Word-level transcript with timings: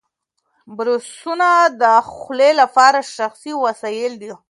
برسونه 0.77 1.49
د 1.81 1.83
خولې 2.13 2.51
لپاره 2.61 2.99
شخصي 3.15 3.51
وسایل 3.65 4.13
دي. 4.21 4.31